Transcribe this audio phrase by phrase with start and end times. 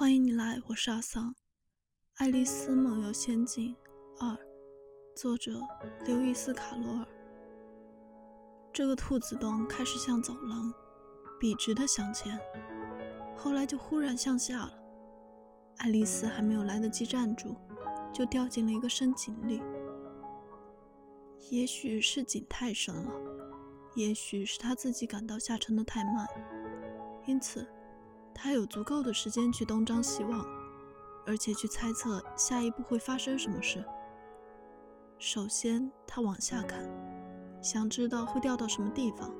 [0.00, 1.28] 欢迎你来，我是阿桑，
[2.14, 3.76] 《爱丽丝梦游仙境
[4.18, 4.28] 二》，
[5.14, 5.60] 作者
[6.06, 7.06] 刘易斯·卡罗尔。
[8.72, 10.72] 这个兔子洞开始像走廊，
[11.38, 12.40] 笔直的向前，
[13.36, 14.72] 后来就忽然向下了。
[15.76, 17.54] 爱丽丝还没有来得及站住，
[18.10, 19.62] 就掉进了一个深井里。
[21.50, 23.12] 也许是井太深了，
[23.96, 26.26] 也许是她自己感到下沉的太慢，
[27.26, 27.68] 因此。
[28.34, 30.46] 他有足够的时间去东张西望，
[31.26, 33.84] 而且去猜测下一步会发生什么事。
[35.18, 36.88] 首先，他往下看，
[37.62, 39.30] 想知道会掉到什么地方，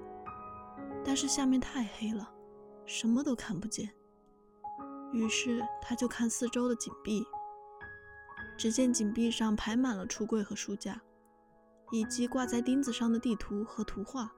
[1.04, 2.30] 但是下面太黑了，
[2.84, 3.90] 什么都看不见。
[5.12, 7.24] 于是，他就看四周的井壁。
[8.58, 11.00] 只见井壁上排满了橱柜和书架，
[11.90, 14.30] 以及挂在钉子上的地图和图画。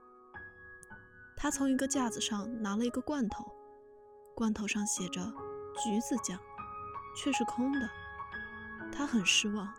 [1.35, 3.45] 他从一个架子上拿了一个罐头。
[4.35, 5.21] 罐头上写着
[5.83, 6.39] “橘子酱”，
[7.15, 7.89] 却是空的。
[8.91, 9.73] 他很失望，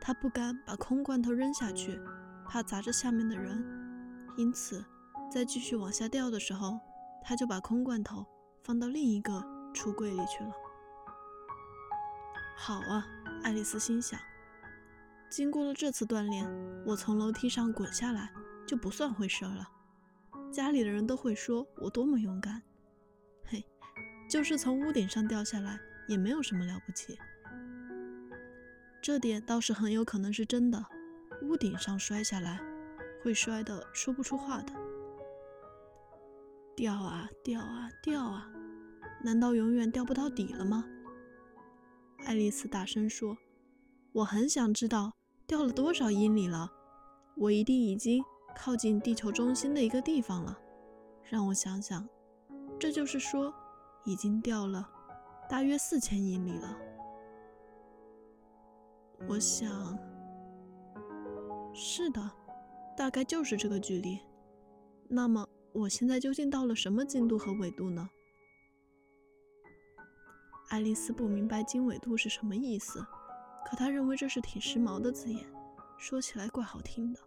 [0.00, 2.00] 他不敢把空罐头扔下去，
[2.48, 3.64] 怕砸着下面的人。
[4.36, 4.84] 因此，
[5.30, 6.78] 在继续往下掉的时候，
[7.22, 8.26] 他就把空罐头
[8.62, 9.42] 放到另一个
[9.74, 10.52] 橱柜里去了。
[12.56, 13.06] 好啊，
[13.42, 14.18] 爱丽丝心想，
[15.30, 16.46] 经过了这次锻炼，
[16.86, 18.30] 我从楼梯上滚下来
[18.66, 19.68] 就不算回事了。
[20.52, 22.62] 家里的人都会说我多么勇敢。
[24.28, 27.18] 就是从屋顶上掉下来，也没有什么了不起。
[29.00, 30.84] 这点倒是很有可能是真的。
[31.42, 32.60] 屋顶上摔下来，
[33.22, 34.72] 会摔得说不出话的。
[36.74, 38.50] 掉啊掉啊掉啊，
[39.22, 40.84] 难道永远掉不到底了吗？
[42.24, 43.36] 爱丽丝大声说
[44.12, 45.12] ：“我很想知道
[45.46, 46.72] 掉了多少英里了。
[47.36, 48.24] 我一定已经
[48.56, 50.58] 靠近地球中心的一个地方了。
[51.22, 52.08] 让我想想，
[52.80, 53.54] 这就是说。”
[54.06, 54.88] 已经掉了
[55.50, 56.74] 大约四千英里了。
[59.28, 59.98] 我想，
[61.74, 62.30] 是的，
[62.96, 64.18] 大概就是这个距离。
[65.08, 68.08] 那么，我现在究竟到了什么经度和纬度呢？
[70.68, 73.04] 爱丽丝不明白经纬度是什么意思，
[73.64, 75.46] 可她认为这是挺时髦的字眼，
[75.96, 77.20] 说起来怪好听的。